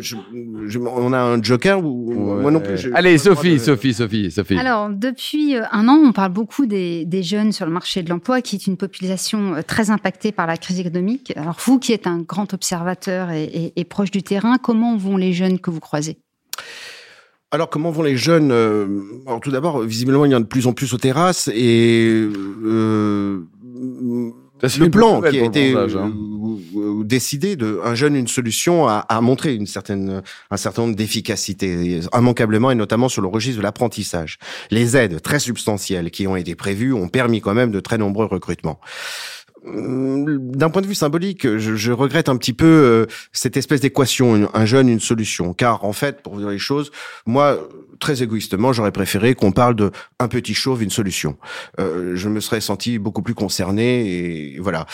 Je, 0.02 0.78
on 0.78 1.12
a 1.12 1.18
un 1.18 1.42
joker 1.42 1.84
ou 1.84 2.12
moi 2.12 2.50
non 2.50 2.60
plus. 2.60 2.90
Allez, 2.94 3.18
Sophie, 3.18 3.58
Sophie, 3.58 3.94
Sophie, 3.94 4.30
Sophie. 4.30 4.58
Alors, 4.58 4.90
depuis 4.90 5.56
euh, 5.56 5.62
un 5.72 5.88
an, 5.88 5.98
on 6.04 6.12
parle 6.12 6.32
beaucoup 6.32 6.66
des, 6.66 7.04
des 7.04 7.22
jeunes 7.22 7.52
sur 7.52 7.66
le 7.66 7.72
marché 7.72 8.02
de 8.02 8.10
l'emploi, 8.10 8.42
qui 8.42 8.56
est 8.56 8.66
une 8.66 8.76
population 8.76 9.54
euh, 9.54 9.62
très 9.62 9.90
impactée 9.90 10.32
par 10.32 10.46
la 10.46 10.56
crise 10.56 10.80
économique. 10.80 11.32
Alors, 11.36 11.56
vous 11.64 11.78
qui 11.78 11.92
êtes 11.92 12.06
un 12.06 12.18
grand 12.18 12.52
observateur 12.52 13.30
et, 13.30 13.72
et, 13.74 13.84
proche 13.84 14.10
du 14.10 14.22
terrain, 14.22 14.58
comment 14.58 14.96
vont 14.96 15.16
les 15.16 15.32
jeunes 15.32 15.58
que 15.58 15.70
vous 15.70 15.80
croisez? 15.80 16.18
Alors, 17.50 17.68
comment 17.68 17.90
vont 17.90 18.02
les 18.02 18.16
jeunes 18.16 18.50
euh, 18.50 18.86
Alors, 19.26 19.40
tout 19.40 19.50
d'abord, 19.50 19.80
visiblement, 19.80 20.24
il 20.24 20.32
y 20.32 20.34
en 20.34 20.38
a 20.38 20.40
de 20.40 20.46
plus 20.46 20.66
en 20.66 20.72
plus 20.72 20.92
aux 20.94 20.98
terrasses 20.98 21.48
et 21.54 22.26
euh, 22.64 23.40
le 24.62 24.88
plan 24.90 25.20
qui 25.20 25.38
a 25.38 25.44
été 25.44 25.76
hein. 25.76 26.12
Décidé 27.04 27.56
de 27.56 27.80
un 27.84 27.94
jeune 27.94 28.16
une 28.16 28.28
solution 28.28 28.86
a, 28.88 28.98
a 29.08 29.20
montré 29.20 29.54
une 29.54 29.66
certaine 29.66 30.22
un 30.50 30.56
certain 30.56 30.82
nombre 30.82 30.96
d'efficacité 30.96 32.00
immanquablement 32.14 32.70
et 32.70 32.74
notamment 32.74 33.08
sur 33.08 33.22
le 33.22 33.28
registre 33.28 33.58
de 33.58 33.62
l'apprentissage. 33.62 34.38
Les 34.70 34.96
aides 34.96 35.20
très 35.22 35.38
substantielles 35.38 36.10
qui 36.10 36.26
ont 36.26 36.36
été 36.36 36.54
prévues 36.54 36.92
ont 36.92 37.08
permis 37.08 37.40
quand 37.40 37.54
même 37.54 37.70
de 37.70 37.80
très 37.80 37.98
nombreux 37.98 38.26
recrutements 38.26 38.80
d'un 39.64 40.70
point 40.70 40.82
de 40.82 40.86
vue 40.86 40.94
symbolique, 40.94 41.46
je, 41.46 41.76
je, 41.76 41.92
regrette 41.92 42.28
un 42.28 42.36
petit 42.36 42.52
peu 42.52 42.66
euh, 42.66 43.06
cette 43.32 43.56
espèce 43.56 43.80
d'équation, 43.80 44.50
un 44.52 44.64
jeune, 44.64 44.88
une 44.88 45.00
solution. 45.00 45.54
Car 45.54 45.84
en 45.84 45.92
fait, 45.92 46.20
pour 46.22 46.34
vous 46.34 46.40
dire 46.40 46.48
les 46.48 46.58
choses, 46.58 46.90
moi, 47.26 47.58
très 48.02 48.22
égoïstement, 48.22 48.72
j'aurais 48.74 48.92
préféré 48.92 49.34
qu'on 49.34 49.52
parle 49.52 49.74
de 49.74 49.90
un 50.18 50.28
petit 50.28 50.52
chauve, 50.52 50.82
une 50.82 50.90
solution. 50.90 51.38
Euh, 51.80 52.14
je 52.14 52.28
me 52.28 52.40
serais 52.40 52.60
senti 52.60 52.98
beaucoup 52.98 53.22
plus 53.22 53.34
concerné 53.34 54.54
et 54.54 54.58
voilà. 54.58 54.86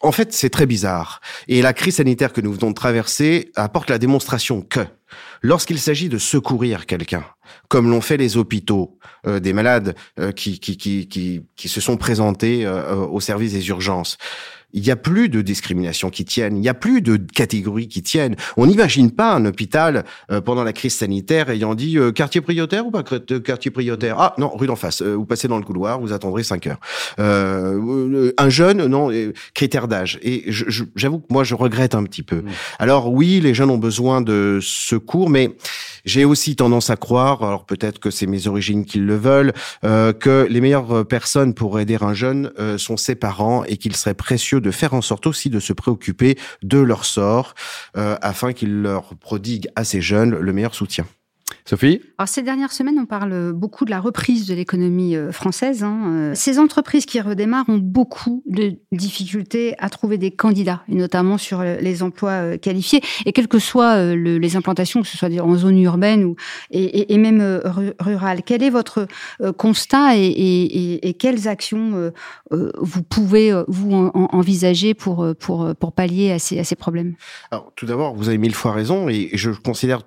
En 0.00 0.12
fait, 0.12 0.32
c'est 0.32 0.48
très 0.48 0.64
bizarre. 0.64 1.20
Et 1.48 1.60
la 1.60 1.74
crise 1.74 1.96
sanitaire 1.96 2.32
que 2.32 2.40
nous 2.40 2.52
venons 2.52 2.70
de 2.70 2.74
traverser 2.74 3.50
apporte 3.56 3.90
la 3.90 3.98
démonstration 3.98 4.62
que 4.62 4.80
lorsqu'il 5.42 5.78
s'agit 5.78 6.08
de 6.08 6.18
secourir 6.18 6.86
quelqu'un, 6.86 7.24
comme 7.68 7.90
l'ont 7.90 8.00
fait 8.00 8.16
les 8.16 8.36
hôpitaux, 8.36 8.98
euh, 9.26 9.40
des 9.40 9.52
malades 9.52 9.94
euh, 10.18 10.32
qui, 10.32 10.58
qui, 10.58 10.76
qui, 10.76 11.08
qui, 11.56 11.68
se 11.68 11.80
sont 11.80 11.96
présentés 11.96 12.64
euh, 12.64 12.94
au 12.96 13.20
service 13.20 13.52
des 13.52 13.68
urgences, 13.68 14.16
il 14.72 14.82
n'y 14.82 14.90
a 14.90 14.96
plus 14.96 15.28
de 15.28 15.40
discrimination 15.42 16.10
qui 16.10 16.24
tienne, 16.24 16.56
il 16.56 16.60
n'y 16.60 16.68
a 16.68 16.74
plus 16.74 17.02
de 17.02 17.16
catégories 17.16 17.88
qui 17.88 18.02
tiennent. 18.02 18.36
On 18.56 18.66
n'imagine 18.66 19.10
pas 19.10 19.34
un 19.34 19.44
hôpital 19.44 20.04
euh, 20.30 20.40
pendant 20.40 20.64
la 20.64 20.72
crise 20.72 20.94
sanitaire 20.94 21.50
ayant 21.50 21.74
dit 21.74 21.98
euh, 21.98 22.12
quartier 22.12 22.40
prioritaire 22.40 22.86
ou 22.86 22.90
pas 22.90 23.04
euh, 23.12 23.40
quartier 23.40 23.70
prioritaire? 23.70 24.16
Ah 24.18 24.34
non, 24.38 24.50
rue 24.54 24.66
d'en 24.66 24.76
face. 24.76 25.02
vous 25.02 25.26
passez 25.26 25.48
dans 25.48 25.58
le 25.58 25.64
couloir, 25.64 26.00
vous 26.00 26.12
attendrez 26.12 26.42
5 26.42 26.66
heures. 26.66 26.80
un 27.18 28.48
jeune, 28.48 28.86
non, 28.86 29.10
critère 29.54 29.88
d'âge. 29.88 30.18
Et 30.22 30.44
j'avoue 30.96 31.18
que 31.18 31.26
moi, 31.30 31.44
je 31.44 31.54
regrette 31.54 31.94
un 31.94 32.04
petit 32.04 32.22
peu. 32.22 32.36
Mmh. 32.36 32.48
Alors 32.78 33.12
oui, 33.12 33.40
les 33.40 33.54
jeunes 33.54 33.70
ont 33.70 33.78
besoin 33.78 34.20
de 34.20 34.58
secours, 34.62 35.30
mais 35.30 35.54
j'ai 36.04 36.24
aussi 36.24 36.56
tendance 36.56 36.90
à 36.90 36.96
croire, 36.96 37.42
alors 37.42 37.64
peut-être 37.64 37.98
que 37.98 38.10
c'est 38.10 38.26
mes 38.26 38.46
origines 38.46 38.84
qui 38.84 38.98
le 38.98 39.16
veulent, 39.16 39.52
que 39.82 40.46
les 40.48 40.60
meilleures 40.60 41.06
personnes 41.06 41.54
pour 41.54 41.78
aider 41.78 41.96
un 42.00 42.14
jeune 42.14 42.50
sont 42.78 42.96
ses 42.96 43.14
parents 43.14 43.64
et 43.64 43.76
qu'il 43.76 43.94
serait 43.96 44.14
précieux 44.14 44.60
de 44.60 44.70
faire 44.70 44.94
en 44.94 45.02
sorte 45.02 45.26
aussi 45.26 45.50
de 45.50 45.60
se 45.60 45.72
préoccuper 45.72 46.38
de 46.62 46.78
leur 46.78 47.04
sort 47.04 47.54
euh, 47.96 48.16
afin 48.22 48.52
qu'ils 48.52 48.82
leur 48.82 49.14
prodiguent 49.16 49.68
à 49.76 49.84
ces 49.84 50.00
jeunes 50.00 50.36
le 50.36 50.52
meilleur 50.52 50.74
soutien. 50.74 51.06
Sophie 51.64 52.00
Alors, 52.18 52.28
ces 52.28 52.42
dernières 52.42 52.72
semaines, 52.72 52.98
on 52.98 53.06
parle 53.06 53.52
beaucoup 53.52 53.84
de 53.84 53.90
la 53.90 54.00
reprise 54.00 54.46
de 54.46 54.54
l'économie 54.54 55.14
euh, 55.14 55.30
française. 55.30 55.84
Hein. 55.84 56.02
Euh, 56.06 56.32
ces 56.34 56.58
entreprises 56.58 57.06
qui 57.06 57.20
redémarrent 57.20 57.68
ont 57.68 57.78
beaucoup 57.78 58.42
de 58.46 58.74
difficultés 58.90 59.74
à 59.78 59.88
trouver 59.88 60.18
des 60.18 60.32
candidats, 60.32 60.82
et 60.88 60.96
notamment 60.96 61.38
sur 61.38 61.62
les 61.62 62.02
emplois 62.02 62.30
euh, 62.30 62.58
qualifiés. 62.58 63.00
Et 63.26 63.32
quelles 63.32 63.48
que 63.48 63.60
soient 63.60 64.14
les 64.14 64.56
implantations, 64.56 65.02
que 65.02 65.08
ce 65.08 65.16
soit 65.16 65.30
en 65.40 65.56
zone 65.56 65.78
urbaine 65.78 66.24
ou, 66.24 66.36
et, 66.70 67.12
et, 67.12 67.18
même 67.18 67.60
rurale, 68.00 68.42
quel 68.44 68.62
est 68.62 68.70
votre 68.70 69.06
constat 69.56 70.16
et, 70.16 71.08
et 71.08 71.14
quelles 71.14 71.48
actions 71.48 72.12
vous 72.50 73.02
pouvez 73.02 73.52
vous 73.68 74.10
envisager 74.14 74.94
pour, 74.94 75.26
pour, 75.38 75.74
pour 75.76 75.92
pallier 75.92 76.32
à 76.32 76.38
ces, 76.38 76.58
à 76.58 76.64
ces 76.64 76.76
problèmes? 76.76 77.14
Alors, 77.50 77.72
tout 77.76 77.86
d'abord, 77.86 78.14
vous 78.14 78.28
avez 78.28 78.38
mille 78.38 78.54
fois 78.54 78.72
raison 78.72 79.08
et 79.08 79.30
je 79.32 79.50
considère, 79.50 80.02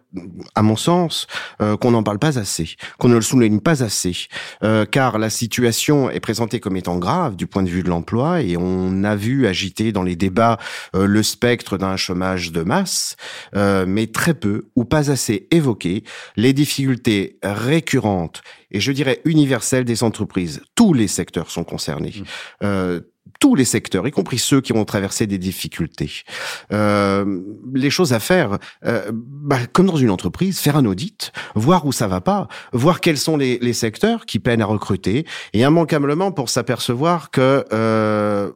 à 0.56 0.62
mon 0.62 0.76
sens, 0.76 1.28
euh, 1.62 1.78
qu'on 1.78 1.92
n'en 1.92 2.04
parle 2.04 2.20
pas 2.20 2.40
assez, 2.40 2.76
qu'on 2.98 3.10
ne 3.10 3.16
le 3.16 3.22
souligne 3.22 3.60
pas 3.60 3.84
assez, 3.84 4.28
euh, 4.64 4.86
car 4.86 5.18
la 5.18 5.30
situation 5.30 6.10
est 6.10 6.20
présentée 6.20 6.60
comme 6.60 6.78
étant 6.78 6.98
grave 6.98 7.36
du 7.36 7.48
point 7.48 7.64
de 7.64 7.70
vue 7.70 7.84
de 7.84 7.90
l'emploi 7.90 8.42
et 8.42 8.58
on 8.58 9.04
a 9.04 9.16
vu 9.16 9.48
agiter 9.48 9.92
dans 9.92 10.04
les 10.04 10.16
débats 10.16 10.58
euh, 10.96 11.06
le 11.06 11.24
spectre 11.24 11.78
d'un 11.78 11.98
chômage 11.98 12.52
de 12.52 12.62
masse, 12.62 13.16
mais 13.54 14.08
très 14.08 14.34
peu 14.34 14.68
ou 14.76 14.86
pas 14.86 15.12
assez 15.12 15.48
évoqué 15.52 16.04
les 16.36 16.54
difficultés 16.54 17.38
récurrentes 17.44 18.42
et 18.72 18.80
je 18.80 18.92
dirais 18.92 19.22
universelles 19.26 19.86
des 19.86 20.04
entreprises. 20.04 20.62
Tous 20.76 20.94
les 20.94 21.08
secteurs 21.08 21.50
sont 21.50 21.64
concernés. 21.64 22.14
Mmh 22.62 23.00
tous 23.40 23.56
les 23.56 23.66
secteurs, 23.66 24.08
y 24.08 24.12
compris 24.12 24.40
ceux 24.40 24.62
qui 24.62 24.74
ont 24.74 24.86
traversé 24.86 25.28
des 25.28 25.38
difficultés. 25.38 26.12
Euh, 26.72 27.42
les 27.74 27.90
choses 27.90 28.14
à 28.14 28.20
faire, 28.20 28.58
euh, 28.86 29.12
bah, 29.14 29.60
comme 29.72 29.88
dans 29.88 29.98
une 29.98 30.10
entreprise, 30.10 30.60
faire 30.60 30.78
un 30.78 30.86
audit, 30.86 31.32
voir 31.56 31.86
où 31.86 31.92
ça 31.92 32.08
va 32.08 32.22
pas, 32.22 32.48
voir 32.74 33.02
quels 33.02 33.18
sont 33.18 33.38
les, 33.38 33.60
les 33.60 33.74
secteurs 33.74 34.26
qui 34.26 34.40
peinent 34.40 34.62
à 34.62 34.66
recruter, 34.66 35.26
et 35.54 35.62
immanquablement 35.62 36.32
pour 36.32 36.50
s'apercevoir 36.50 37.32
que 37.32 37.66
euh, 37.74 38.52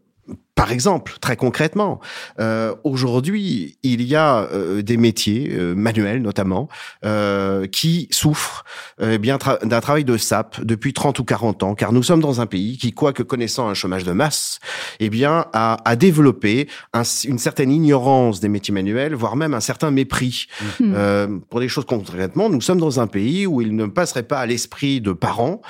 par 0.60 0.74
exemple, 0.74 1.14
très 1.22 1.38
concrètement, 1.38 2.02
euh, 2.42 2.76
aujourd'hui, 2.84 3.78
il 3.82 4.02
y 4.02 4.18
a 4.18 4.40
euh, 4.52 4.82
des 4.82 4.98
métiers 4.98 5.52
euh, 5.54 5.74
manuels 5.74 6.22
notamment 6.22 6.68
euh, 7.06 7.66
qui 7.66 8.10
souffrent 8.12 8.66
eh 9.02 9.20
bien 9.20 9.38
d'un 9.64 9.80
travail 9.80 10.04
de 10.04 10.18
sape 10.18 10.60
depuis 10.62 10.92
30 10.92 11.18
ou 11.20 11.24
40 11.24 11.64
ans, 11.64 11.76
car 11.76 11.94
nous 11.94 12.04
sommes 12.04 12.20
dans 12.20 12.42
un 12.42 12.46
pays 12.46 12.78
qui, 12.78 12.92
quoique 12.92 13.24
connaissant 13.24 13.70
un 13.70 13.74
chômage 13.74 14.04
de 14.04 14.12
masse, 14.12 14.60
eh 15.00 15.10
bien 15.10 15.46
a, 15.54 15.78
a 15.86 15.96
développé 15.96 16.68
un, 16.92 17.04
une 17.24 17.40
certaine 17.40 17.72
ignorance 17.72 18.42
des 18.42 18.50
métiers 18.50 18.74
manuels, 18.74 19.16
voire 19.16 19.38
même 19.38 19.54
un 19.54 19.62
certain 19.62 19.92
mépris 19.92 20.48
mmh. 20.82 21.40
pour 21.50 21.62
des 21.62 21.70
choses 21.70 21.86
concrètement. 21.86 22.50
Nous 22.50 22.60
sommes 22.60 22.82
dans 22.82 23.00
un 23.00 23.08
pays 23.08 23.48
où 23.48 23.62
il 23.62 23.78
ne 23.78 23.86
passerait 23.86 24.24
pas 24.24 24.40
à 24.40 24.46
l'esprit 24.46 25.00
de 25.00 25.14
parents 25.14 25.62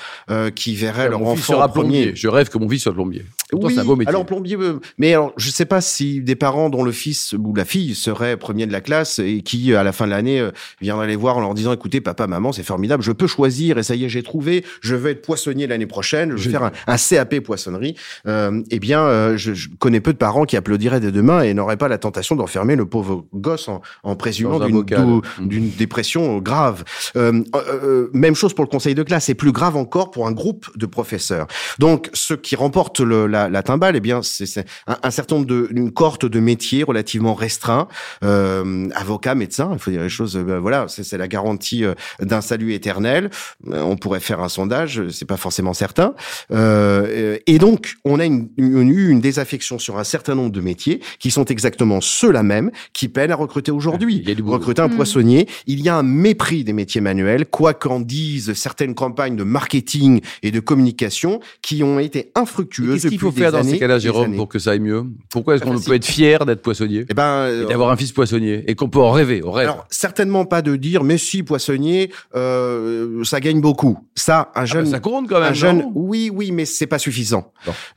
qui 0.56 0.74
verraient 0.74 1.08
leur 1.08 1.24
enfant 1.24 1.68
premier. 1.68 2.16
Je 2.16 2.26
rêve 2.26 2.48
que 2.48 2.58
mon 2.58 2.68
fils 2.68 2.82
soit 2.82 2.92
plombier. 2.92 3.24
Oui, 3.52 3.78
alors 4.06 4.26
plombier 4.26 4.56
mais 4.98 5.14
alors, 5.14 5.32
je 5.36 5.48
ne 5.48 5.52
sais 5.52 5.64
pas 5.64 5.80
si 5.80 6.20
des 6.20 6.34
parents 6.34 6.70
dont 6.70 6.82
le 6.82 6.92
fils 6.92 7.32
ou 7.32 7.54
la 7.54 7.64
fille 7.64 7.94
serait 7.94 8.36
premier 8.36 8.66
de 8.66 8.72
la 8.72 8.80
classe 8.80 9.18
et 9.18 9.42
qui, 9.42 9.74
à 9.74 9.82
la 9.82 9.92
fin 9.92 10.06
de 10.06 10.10
l'année, 10.10 10.40
euh, 10.40 10.50
viendraient 10.80 11.06
les 11.06 11.16
voir 11.16 11.36
en 11.36 11.40
leur 11.40 11.54
disant, 11.54 11.72
écoutez, 11.72 12.00
papa, 12.00 12.26
maman, 12.26 12.52
c'est 12.52 12.62
formidable, 12.62 13.02
je 13.02 13.12
peux 13.12 13.26
choisir 13.26 13.78
et 13.78 13.82
ça 13.82 13.94
y 13.94 14.04
est, 14.04 14.08
j'ai 14.08 14.22
trouvé, 14.22 14.64
je 14.80 14.94
vais 14.94 15.12
être 15.12 15.22
poissonnier 15.22 15.66
l'année 15.66 15.86
prochaine, 15.86 16.36
je 16.36 16.44
vais 16.44 16.50
faire 16.50 16.70
un, 16.86 16.96
CAP 16.96 17.40
poissonnerie. 17.40 17.96
Euh, 18.26 18.62
eh 18.70 18.78
bien, 18.78 19.02
euh, 19.02 19.36
je, 19.36 19.68
connais 19.78 20.00
peu 20.00 20.12
de 20.12 20.18
parents 20.18 20.44
qui 20.44 20.56
applaudiraient 20.56 21.00
des 21.00 21.12
deux 21.12 21.22
mains 21.22 21.42
et 21.42 21.54
n'auraient 21.54 21.76
pas 21.76 21.88
la 21.88 21.98
tentation 21.98 22.36
d'enfermer 22.36 22.76
le 22.76 22.86
pauvre 22.86 23.24
gosse 23.34 23.68
en, 23.68 23.80
en 24.02 24.16
présumant 24.16 24.58
mmh. 24.58 25.22
d'une 25.40 25.70
dépression 25.70 26.38
grave. 26.38 26.84
Euh, 27.16 27.42
euh, 27.54 28.08
même 28.12 28.34
chose 28.34 28.54
pour 28.54 28.64
le 28.64 28.70
conseil 28.70 28.94
de 28.94 29.02
classe, 29.02 29.26
c'est 29.26 29.34
plus 29.34 29.52
grave 29.52 29.76
encore 29.76 30.10
pour 30.10 30.26
un 30.26 30.32
groupe 30.32 30.66
de 30.76 30.86
professeurs. 30.86 31.46
Donc, 31.78 32.10
ceux 32.12 32.36
qui 32.36 32.56
remportent 32.56 33.00
le, 33.00 33.26
la, 33.26 33.39
la 33.48 33.62
timbale, 33.62 33.96
eh 33.96 34.00
bien, 34.00 34.22
c'est 34.22 34.66
un, 34.86 34.96
un, 35.02 35.10
certain 35.10 35.36
nombre 35.36 35.46
de 35.46 35.68
une 35.70 35.92
cohorte 35.92 36.26
de 36.26 36.40
métiers 36.40 36.82
relativement 36.82 37.34
restreints, 37.34 37.88
euh, 38.24 38.88
avocats, 38.94 39.34
médecins. 39.34 39.70
Il 39.72 39.78
faut 39.78 39.90
dire 39.90 40.02
les 40.02 40.08
choses. 40.08 40.36
Euh, 40.36 40.58
voilà, 40.60 40.86
c'est 40.88 41.16
la 41.16 41.28
garantie 41.28 41.84
euh, 41.84 41.94
d'un 42.20 42.40
salut 42.40 42.72
éternel. 42.74 43.30
On 43.66 43.96
pourrait 43.96 44.20
faire 44.20 44.40
un 44.40 44.48
sondage, 44.48 45.08
c'est 45.10 45.24
pas 45.24 45.36
forcément 45.36 45.74
certain. 45.74 46.14
Euh, 46.52 47.38
et 47.46 47.58
donc, 47.58 47.94
on 48.04 48.20
a 48.20 48.24
une, 48.24 48.48
une, 48.56 48.90
une, 48.90 49.20
désaffection 49.20 49.78
sur 49.78 49.98
un 49.98 50.04
certain 50.04 50.34
nombre 50.34 50.50
de 50.50 50.60
métiers 50.60 51.00
qui 51.18 51.30
sont 51.30 51.44
exactement 51.44 52.00
ceux-là 52.00 52.42
même 52.42 52.70
qui 52.92 53.08
peinent 53.08 53.30
à 53.30 53.36
recruter 53.36 53.70
aujourd'hui. 53.70 54.24
Recruter 54.44 54.82
un 54.82 54.88
mmh. 54.88 54.96
poissonnier, 54.96 55.48
il 55.66 55.80
y 55.80 55.88
a 55.88 55.96
un 55.96 56.02
mépris 56.02 56.64
des 56.64 56.72
métiers 56.72 57.00
manuels, 57.00 57.46
quoi 57.46 57.74
qu'en 57.74 58.00
disent 58.00 58.54
certaines 58.54 58.94
campagnes 58.94 59.36
de 59.36 59.44
marketing 59.44 60.20
et 60.42 60.50
de 60.50 60.60
communication 60.60 61.40
qui 61.62 61.82
ont 61.82 61.98
été 61.98 62.32
infructueuses. 62.34 63.08
Qu'il 63.08 63.18
faut 63.30 63.38
faire 63.38 63.52
dans 63.52 63.62
ces 63.62 63.78
cas-là, 63.78 63.98
Jérôme, 63.98 64.36
pour 64.36 64.48
que 64.48 64.58
ça 64.58 64.72
aille 64.72 64.80
mieux 64.80 65.04
Pourquoi 65.30 65.54
est-ce 65.54 65.64
qu'on 65.64 65.78
peut 65.78 65.94
être 65.94 66.04
fier 66.04 66.44
d'être 66.46 66.62
poissonnier 66.62 67.04
eh 67.08 67.14
ben, 67.14 67.48
et 67.48 67.66
d'avoir 67.66 67.90
un 67.90 67.96
fils 67.96 68.12
poissonnier 68.12 68.64
et 68.66 68.74
qu'on 68.74 68.88
peut 68.88 69.00
en 69.00 69.10
rêver, 69.10 69.42
au 69.42 69.50
rêve 69.50 69.68
Alors 69.68 69.86
certainement 69.90 70.44
pas 70.44 70.62
de 70.62 70.76
dire 70.76 71.04
mais 71.04 71.18
si 71.18 71.42
poissonnier, 71.42 72.10
euh, 72.34 73.22
ça 73.24 73.40
gagne 73.40 73.60
beaucoup. 73.60 73.98
Ça, 74.14 74.50
un 74.54 74.62
ah 74.62 74.66
jeune, 74.66 74.86
ça 74.86 75.00
compte 75.00 75.28
quand 75.28 75.40
même. 75.40 75.50
Un 75.50 75.54
jeune, 75.54 75.84
oui, 75.94 76.30
oui, 76.32 76.52
mais 76.52 76.64
c'est 76.64 76.86
pas 76.86 76.98
suffisant. 76.98 77.52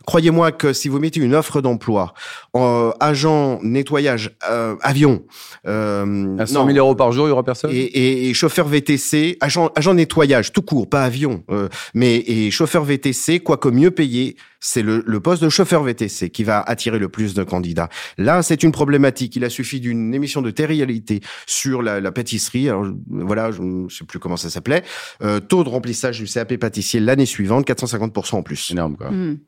Croyez-moi 0.05 0.51
que 0.51 0.73
si 0.73 0.89
vous 0.89 0.99
mettez 0.99 1.19
une 1.19 1.35
offre 1.35 1.61
d'emploi, 1.61 2.13
euh, 2.55 2.91
agent 2.99 3.59
nettoyage 3.63 4.31
euh, 4.49 4.75
avion, 4.81 5.23
euh, 5.67 6.37
à 6.37 6.45
100 6.45 6.67
000 6.67 6.77
euros 6.77 6.95
par 6.95 7.11
jour, 7.11 7.27
il 7.27 7.29
y 7.29 7.31
aura 7.31 7.43
personne. 7.43 7.71
Et, 7.71 7.77
et, 7.77 8.29
et 8.29 8.33
chauffeur 8.33 8.67
VTC, 8.67 9.37
agent, 9.41 9.69
agent 9.75 9.93
nettoyage 9.93 10.51
tout 10.51 10.61
court, 10.61 10.89
pas 10.89 11.03
avion, 11.03 11.43
euh, 11.49 11.69
mais 11.93 12.17
et 12.17 12.51
chauffeur 12.51 12.83
VTC, 12.83 13.39
quoique 13.39 13.69
mieux 13.69 13.91
payé 13.91 14.35
c'est 14.63 14.81
le, 14.81 15.03
le, 15.05 15.19
poste 15.19 15.43
de 15.43 15.49
chauffeur 15.49 15.83
VTC 15.83 16.29
qui 16.29 16.43
va 16.43 16.61
attirer 16.61 16.97
le 16.97 17.09
plus 17.09 17.33
de 17.33 17.43
candidats. 17.43 17.89
Là, 18.17 18.41
c'est 18.41 18.63
une 18.63 18.71
problématique. 18.71 19.35
Il 19.35 19.43
a 19.43 19.49
suffi 19.49 19.81
d'une 19.81 20.13
émission 20.13 20.41
de 20.41 20.51
télé-réalité 20.51 21.21
sur 21.45 21.81
la, 21.81 21.99
la, 21.99 22.11
pâtisserie. 22.11 22.69
Alors, 22.69 22.87
voilà, 23.09 23.51
je 23.51 23.61
ne 23.61 23.89
sais 23.89 24.05
plus 24.05 24.19
comment 24.19 24.37
ça 24.37 24.49
s'appelait. 24.49 24.83
Euh, 25.21 25.41
taux 25.41 25.65
de 25.65 25.69
remplissage 25.69 26.19
du 26.19 26.25
CAP 26.25 26.55
pâtissier 26.55 27.01
l'année 27.01 27.25
suivante, 27.25 27.67
450% 27.67 28.35
en 28.35 28.43
plus. 28.43 28.71
Énorme, 28.71 28.95
quoi. 28.95 29.11
Mmh. 29.11 29.39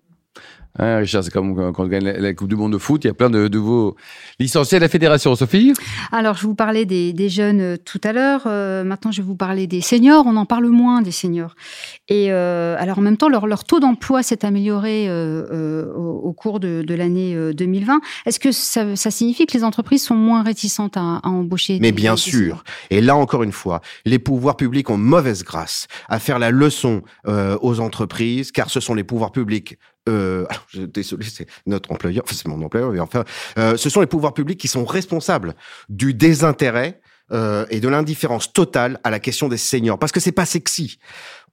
Hein, 0.78 0.98
Richard, 0.98 1.24
c'est 1.24 1.32
comme 1.32 1.56
quand 1.74 1.84
on 1.84 1.88
gagne 1.88 2.04
la, 2.04 2.34
Coupe 2.34 2.50
du 2.50 2.56
Monde 2.56 2.74
de 2.74 2.78
foot, 2.78 3.04
il 3.06 3.08
y 3.08 3.10
a 3.10 3.14
plein 3.14 3.30
de 3.30 3.48
nouveaux 3.48 3.96
licenciés 4.40 4.78
à 4.78 4.82
la 4.82 4.90
fédération. 4.90 5.34
Sophie? 5.36 5.74
Alors, 6.12 6.36
je 6.36 6.46
vous 6.46 6.56
parlais 6.56 6.86
des, 6.86 7.14
des 7.14 7.30
jeunes 7.30 7.62
euh, 7.62 7.78
tout 7.78 8.02
à 8.04 8.12
l'heure. 8.12 8.44
Euh, 8.46 8.84
maintenant, 8.84 9.12
je 9.12 9.22
vais 9.22 9.28
vous 9.28 9.38
parler 9.38 9.68
des 9.68 9.80
seniors. 9.80 10.26
On 10.28 10.36
en 10.36 10.46
parle 10.46 10.68
moins 10.68 11.02
des 11.02 11.12
seniors. 11.12 11.56
Et 12.10 12.32
euh, 12.32 12.76
alors, 12.78 13.00
en 13.00 13.02
même 13.02 13.16
temps, 13.16 13.30
leur, 13.30 13.48
leur 13.48 13.64
taux 13.64 13.80
d'emploi 13.80 14.22
s'est 14.22 14.44
amélioré 14.44 15.08
euh, 15.08 15.46
euh 15.52 15.94
au, 15.96 16.20
au, 16.28 16.34
cours 16.34 16.60
de, 16.60 16.84
de 16.86 16.94
l'année 16.94 17.54
2020. 17.54 18.02
Est-ce 18.26 18.40
que 18.40 18.52
ça, 18.52 18.96
ça, 18.96 19.12
signifie 19.12 19.46
que 19.46 19.58
les 19.58 19.64
entreprises 19.64 20.04
sont 20.04 20.16
moins 20.16 20.44
réticentes 20.44 20.98
à, 20.98 21.22
à 21.24 21.30
embaucher 21.30 21.80
Mais 21.80 21.94
bien 21.94 22.18
sûr. 22.18 22.64
Et 22.90 23.00
là, 23.00 23.16
encore 23.16 23.44
une 23.44 23.54
fois, 23.54 23.82
les 24.06 24.20
pouvoirs 24.20 24.58
publics 24.58 24.90
ont 24.90 24.98
mauvaise 24.98 25.44
grâce 25.44 25.88
à 26.10 26.20
faire 26.20 26.40
la 26.40 26.52
leçon 26.52 27.02
aux 27.26 27.80
entreprises, 27.80 28.52
car 28.52 28.70
ce 28.70 28.80
sont 28.80 28.94
les 28.94 29.04
pouvoirs 29.04 29.32
publics 29.32 29.78
euh, 30.08 30.46
désolé, 30.74 31.26
c'est 31.26 31.48
notre 31.66 31.92
employeur, 31.92 32.24
enfin, 32.26 32.36
c'est 32.36 32.48
mon 32.48 32.62
employeur, 32.64 32.92
mais 32.92 33.00
enfin, 33.00 33.24
euh, 33.58 33.78
ce 33.78 33.90
sont 33.90 34.02
les 34.02 34.08
pouvoirs 34.08 34.34
publics 34.34 34.60
qui 34.60 34.68
sont 34.68 34.86
responsables 34.86 35.56
du 35.90 36.14
désintérêt 36.14 37.02
euh, 37.32 37.66
et 37.72 37.80
de 37.80 37.88
l'indifférence 37.88 38.54
totale 38.54 39.00
à 39.04 39.10
la 39.10 39.20
question 39.20 39.48
des 39.48 39.58
seniors, 39.58 39.98
parce 39.98 40.12
que 40.12 40.20
c'est 40.20 40.32
pas 40.32 40.46
sexy 40.46 41.00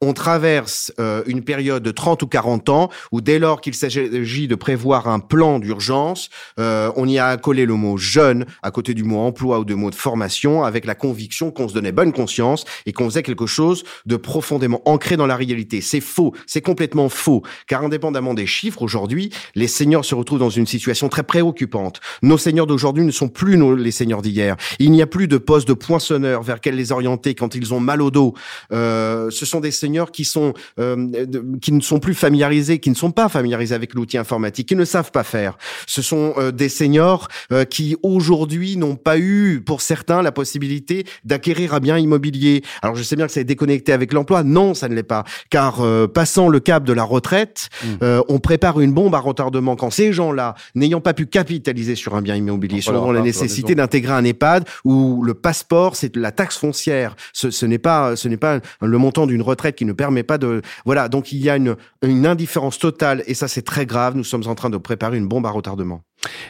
on 0.03 0.13
traverse 0.13 0.93
euh, 0.99 1.23
une 1.27 1.43
période 1.43 1.83
de 1.83 1.91
30 1.93 2.23
ou 2.25 2.27
40 2.27 2.69
ans 2.69 2.91
où 3.13 3.21
dès 3.21 3.39
lors 3.39 3.61
qu'il 3.61 3.75
s'agit 3.75 4.49
de 4.49 4.55
prévoir 4.57 5.09
un 5.09 5.21
plan 5.21 5.61
d'urgence, 5.61 6.29
euh, 6.59 6.91
on 6.97 7.07
y 7.07 7.19
a 7.19 7.29
accolé 7.29 7.65
le 7.65 7.75
mot 7.75 7.97
jeune 7.97 8.45
à 8.63 8.73
côté 8.73 8.95
du 8.95 9.05
mot 9.05 9.21
emploi 9.21 9.61
ou 9.61 9.65
de 9.65 9.75
mot 9.75 9.91
de 9.91 9.95
formation 9.95 10.65
avec 10.65 10.87
la 10.87 10.97
conviction 10.97 11.53
qu'on 11.53 11.69
se 11.69 11.75
donnait 11.75 11.93
bonne 11.93 12.13
conscience 12.13 12.65
et 12.85 12.93
qu'on 12.93 13.05
faisait 13.09 13.23
quelque 13.23 13.47
chose 13.47 13.85
de 14.05 14.17
profondément 14.17 14.83
ancré 14.87 15.17
dans 15.17 15.29
la 15.29 15.37
réalité. 15.37 15.81
C'est 15.81 16.01
faux, 16.01 16.35
c'est 16.47 16.61
complètement 16.61 17.09
faux, 17.09 17.43
car 17.69 17.85
indépendamment 17.85 18.35
des 18.35 18.47
chiffres, 18.47 18.83
aujourd'hui, 18.83 19.31
les 19.55 19.69
seniors 19.69 20.05
se 20.05 20.17
retrouvent 20.17 20.41
dans 20.41 20.51
une 20.51 20.67
situation 20.67 21.09
très 21.09 21.23
préoccupante. 21.23 22.01
Nos 22.23 22.39
seniors 22.39 22.67
d'aujourd'hui 22.67 23.05
ne 23.05 23.13
sont 23.13 23.29
plus 23.29 23.57
nos, 23.57 23.77
les 23.77 23.93
seniors 23.93 24.23
d'hier. 24.23 24.57
Il 24.81 24.91
n'y 24.91 25.01
a 25.03 25.07
plus 25.07 25.29
de 25.29 25.39
poste 25.39 25.69
de 25.69 25.75
poinçonneur 25.75 26.43
vers 26.43 26.61
quel 26.61 26.75
les 26.75 26.91
orienter 26.91 27.37
quand 27.37 27.55
ils 27.55 27.73
ont 27.73 27.81
mal 27.81 28.03
au 28.03 28.11
dos. 28.11 28.35
Euh, 28.73 29.31
ce 29.31 29.47
sont 29.47 29.61
des 29.61 29.71
seniors 29.71 29.92
qui 30.11 30.25
sont 30.25 30.55
euh, 30.79 31.27
qui 31.61 31.73
ne 31.73 31.81
sont 31.81 31.99
plus 31.99 32.15
familiarisés, 32.15 32.79
qui 32.79 32.91
ne 32.91 32.95
sont 32.95 33.11
pas 33.11 33.29
familiarisés 33.29 33.75
avec 33.75 33.95
l'outil 33.95 34.19
informatique, 34.19 34.69
qui 34.69 34.77
ne 34.77 34.85
savent 34.85 35.11
pas 35.11 35.23
faire. 35.23 35.59
Ce 35.87 36.03
sont 36.03 36.35
euh, 36.39 36.51
des 36.51 36.69
seniors 36.69 37.29
euh, 37.53 37.65
qui 37.65 37.97
aujourd'hui 38.03 38.77
n'ont 38.77 38.97
pas 38.97 39.19
eu, 39.19 39.63
pour 39.65 39.81
certains, 39.83 40.23
la 40.23 40.33
possibilité 40.33 41.05
d'acquérir 41.25 41.75
un 41.75 41.81
bien 41.81 41.99
immobilier. 41.99 42.63
Alors 42.83 42.97
je 42.97 43.03
sais 43.03 43.17
bien 43.17 43.27
que 43.27 43.33
c'est 43.33 43.45
déconnecté 43.45 43.93
avec 43.93 44.13
l'emploi. 44.13 44.43
Non, 44.43 44.75
ça 44.75 44.89
ne 44.89 44.95
l'est 44.95 45.03
pas, 45.03 45.25
car 45.51 45.83
passant 46.15 46.49
le 46.49 46.61
cap 46.61 46.85
de 46.85 46.93
la 46.93 47.05
retraite, 47.05 47.69
mmh. 47.85 48.07
on 48.29 48.39
prépare 48.39 48.81
une 48.81 48.93
bombe 48.93 49.15
à 49.15 49.19
retardement 49.19 49.77
quand 49.77 49.91
ces 49.91 50.13
gens-là, 50.13 50.55
n'ayant 50.75 51.01
pas 51.01 51.15
pu 51.15 51.27
capitaliser 51.27 51.95
sur 51.95 52.15
un 52.15 52.23
bien 52.23 52.37
immobilier, 52.37 52.81
selon 52.81 53.13
la 53.13 53.21
nécessité 53.21 53.75
d'intégrer 53.75 54.13
un 54.13 54.25
EHPAD 54.25 54.65
où 54.85 55.23
le 55.23 55.35
passeport, 55.35 55.97
c'est 55.97 56.17
la 56.17 56.33
taxe 56.33 56.57
foncière. 56.57 57.15
Ce, 57.33 57.51
ce 57.51 57.67
n'est 57.67 57.79
pas, 57.79 58.17
ce 58.17 58.29
n'est 58.29 58.37
pas 58.37 58.61
le 58.81 58.99
montant 58.99 59.27
d'une 59.27 59.43
retraite 59.43 59.77
qui 59.77 59.82
ne 59.87 59.93
permet 59.93 60.23
pas 60.23 60.39
de... 60.39 60.63
Voilà, 60.85 61.09
donc 61.09 61.33
il 61.33 61.39
y 61.39 61.51
a 61.51 61.57
une, 61.57 61.77
une 62.03 62.27
indifférence 62.27 62.79
totale 62.79 63.23
et 63.27 63.35
ça 63.35 63.49
c'est 63.49 63.63
très 63.63 63.87
grave. 63.87 64.17
Nous 64.17 64.25
sommes 64.25 64.47
en 64.47 64.55
train 64.55 64.71
de 64.71 64.77
préparer 64.79 65.17
une 65.17 65.29
bombe 65.29 65.47
à 65.47 65.51
retardement. 65.51 66.03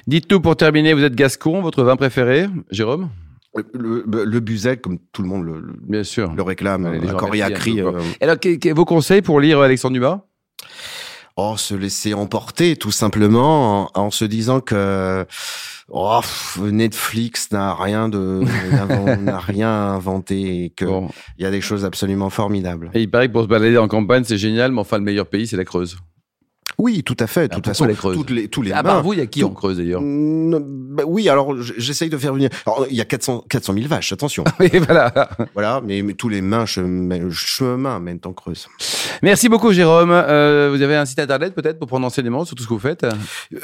Dites-nous 0.06 0.40
pour 0.40 0.56
terminer, 0.56 0.94
vous 0.94 1.04
êtes 1.04 1.14
gascon, 1.14 1.62
votre 1.62 1.82
vin 1.82 1.96
préféré, 1.96 2.48
Jérôme? 2.70 3.08
Le, 3.74 4.04
le, 4.06 4.76
comme 4.76 4.98
tout 5.12 5.20
le 5.20 5.28
monde 5.28 5.44
le, 5.44 5.74
Bien 5.86 6.04
sûr. 6.04 6.32
le 6.32 6.42
réclame, 6.42 6.86
Allez, 6.86 7.06
un 7.06 7.12
coriacri. 7.14 7.82
Euh... 7.82 7.92
Alors, 8.20 8.36
vos 8.74 8.86
conseils 8.86 9.20
pour 9.20 9.40
lire 9.40 9.60
Alexandre 9.60 9.92
Dumas? 9.92 10.20
Oh, 11.36 11.56
se 11.56 11.74
laisser 11.74 12.14
emporter, 12.14 12.76
tout 12.76 12.90
simplement, 12.90 13.90
en, 13.94 14.04
en 14.04 14.10
se 14.10 14.24
disant 14.24 14.60
que 14.60 15.26
Oh, 15.94 16.20
Netflix 16.58 17.52
n'a 17.52 17.74
rien 17.74 18.08
de 18.08 18.42
n'a 19.22 19.38
rien 19.38 19.68
inventé 19.68 20.64
et 20.64 20.70
que 20.70 20.86
il 21.36 21.42
y 21.42 21.46
a 21.46 21.50
des 21.50 21.60
choses 21.60 21.84
absolument 21.84 22.30
formidables. 22.30 22.90
Et 22.94 23.02
il 23.02 23.10
paraît 23.10 23.28
que 23.28 23.32
pour 23.34 23.42
se 23.42 23.48
balader 23.48 23.76
en 23.76 23.88
campagne, 23.88 24.24
c'est 24.24 24.38
génial, 24.38 24.72
mais 24.72 24.80
enfin 24.80 24.96
le 24.96 25.04
meilleur 25.04 25.26
pays, 25.26 25.46
c'est 25.46 25.58
la 25.58 25.66
Creuse. 25.66 25.98
Oui, 26.78 27.02
tout 27.02 27.16
à 27.18 27.26
fait. 27.26 27.48
De 27.48 27.54
toute 27.54 27.66
façon, 27.66 27.84
les 27.84 27.94
toutes 27.94 28.30
les, 28.30 28.48
tous 28.48 28.62
les 28.62 28.72
À 28.72 28.82
part 28.82 29.02
vous, 29.02 29.12
il 29.12 29.18
y 29.18 29.22
a 29.22 29.26
qui 29.26 29.44
en 29.44 29.50
Creuse 29.50 29.78
d'ailleurs 29.78 30.00
bah 30.02 31.04
Oui, 31.06 31.28
alors 31.28 31.54
j'essaye 31.60 32.10
de 32.10 32.18
faire 32.18 32.34
venir. 32.34 32.50
Alors, 32.66 32.86
il 32.90 32.96
y 32.96 33.00
a 33.00 33.04
400, 33.04 33.44
400 33.48 33.74
000 33.74 33.86
vaches, 33.88 34.12
attention. 34.12 34.44
oui, 34.60 34.70
voilà. 34.74 35.12
Voilà, 35.54 35.80
mais, 35.84 36.02
tous 36.14 36.28
les 36.28 36.40
mains 36.40 36.64
chemins 36.66 38.00
mènent 38.00 38.20
en 38.24 38.32
Creuse. 38.32 38.68
Merci 39.22 39.48
beaucoup, 39.48 39.72
Jérôme. 39.72 40.10
Euh, 40.10 40.70
vous 40.72 40.82
avez 40.82 40.96
un 40.96 41.04
site 41.04 41.18
internet 41.18 41.54
peut-être 41.54 41.78
pour 41.78 41.88
prendre 41.88 42.06
enseignement 42.06 42.44
sur 42.44 42.56
tout 42.56 42.62
ce 42.62 42.68
que 42.68 42.74
vous 42.74 42.80
faites? 42.80 43.04
Euh, 43.04 43.12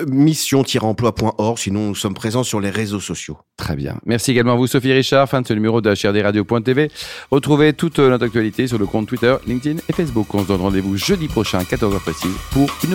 Mission-emploi.org. 0.06 1.58
Sinon, 1.58 1.88
nous 1.88 1.94
sommes 1.94 2.14
présents 2.14 2.42
sur 2.42 2.60
les 2.60 2.70
réseaux 2.70 3.00
sociaux. 3.00 3.38
Très 3.56 3.76
bien. 3.76 3.98
Merci 4.04 4.32
également 4.32 4.52
à 4.52 4.56
vous, 4.56 4.66
Sophie 4.66 4.92
Richard, 4.92 5.28
fin 5.28 5.40
de 5.40 5.46
ce 5.46 5.54
numéro 5.54 5.80
de 5.80 5.90
HRDRadio.tv. 5.90 6.90
Retrouvez 7.30 7.72
toute 7.72 7.98
notre 7.98 8.26
actualité 8.26 8.66
sur 8.66 8.78
le 8.78 8.86
compte 8.86 9.08
Twitter, 9.08 9.34
LinkedIn 9.46 9.80
et 9.88 9.92
Facebook. 9.92 10.32
On 10.34 10.42
se 10.42 10.48
donne 10.48 10.60
rendez-vous 10.60 10.96
jeudi 10.96 11.28
prochain, 11.28 11.60
14h 11.60 12.00
précise, 12.00 12.34
pour 12.50 12.68
une 12.84 12.94